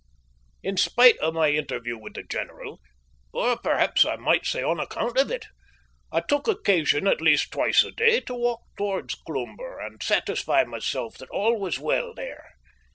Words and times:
In 0.63 0.77
spite 0.77 1.19
of 1.19 1.35
my 1.35 1.49
interview 1.51 1.95
with 1.95 2.15
the 2.15 2.23
general 2.23 2.79
or 3.31 3.55
perhaps 3.55 4.03
I 4.03 4.15
might 4.15 4.47
say 4.47 4.63
on 4.63 4.79
account 4.79 5.15
of 5.15 5.29
it 5.29 5.45
I 6.11 6.21
took 6.21 6.47
occasion 6.47 7.05
at 7.05 7.21
least 7.21 7.51
twice 7.51 7.83
a 7.83 7.91
day 7.91 8.19
to 8.21 8.33
walk 8.33 8.61
towards 8.75 9.13
Cloomber 9.13 9.79
and 9.79 10.01
satisfy 10.01 10.63
myself 10.63 11.19
that 11.19 11.29
all 11.29 11.59
was 11.59 11.77
well 11.77 12.15
there. 12.15 12.49